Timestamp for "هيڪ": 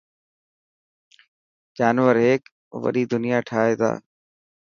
2.25-2.43